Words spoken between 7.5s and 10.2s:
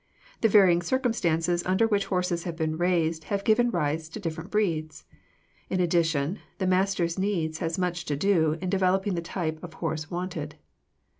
had much to do in developing the type of horses